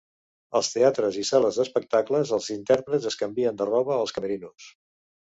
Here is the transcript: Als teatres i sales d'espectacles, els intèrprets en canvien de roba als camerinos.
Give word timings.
Als 0.59 0.69
teatres 0.75 1.17
i 1.23 1.25
sales 1.27 1.59
d'espectacles, 1.59 2.31
els 2.37 2.47
intèrprets 2.55 3.05
en 3.11 3.17
canvien 3.19 3.59
de 3.59 3.67
roba 3.69 3.99
als 3.99 4.15
camerinos. 4.19 4.71